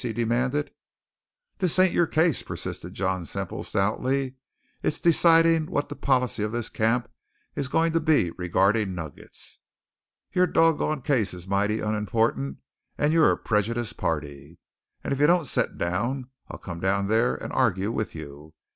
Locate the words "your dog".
10.33-10.79